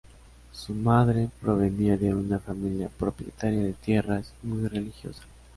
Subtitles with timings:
[0.51, 5.21] Su madre provenía de una familia propietaria de tierras y muy religiosa.